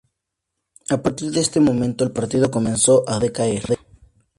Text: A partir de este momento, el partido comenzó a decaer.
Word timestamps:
A 0.89 0.97
partir 0.99 1.29
de 1.29 1.41
este 1.41 1.59
momento, 1.59 2.03
el 2.03 2.11
partido 2.11 2.49
comenzó 2.49 3.07
a 3.07 3.19
decaer. 3.19 3.77